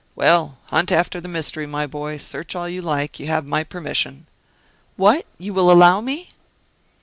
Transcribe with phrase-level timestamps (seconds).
[0.15, 4.25] Well, hunt after the mystery, my boy; search all you like, you have my permission."
[4.95, 5.27] "What!
[5.37, 6.29] you will allow me?"